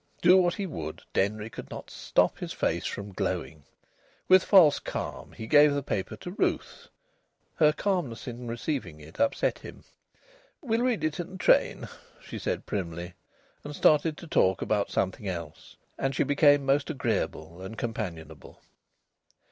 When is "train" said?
11.37-11.87